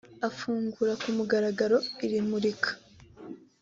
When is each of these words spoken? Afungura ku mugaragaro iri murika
Afungura 0.27 0.93
ku 1.01 1.07
mugaragaro 1.17 1.77
iri 2.05 2.19
murika 2.29 2.71